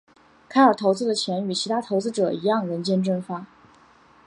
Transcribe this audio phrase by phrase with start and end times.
[0.49, 3.45] 凯尔投资的钱与其他投资者一样人间蒸发。